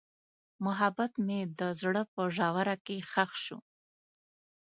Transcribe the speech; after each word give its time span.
محبت 0.65 1.11
مې 1.25 1.39
د 1.59 1.61
زړه 1.81 2.03
په 2.13 2.21
ژوره 2.35 2.75
کې 2.85 2.97
ښخ 3.11 3.31
شو. 3.43 3.59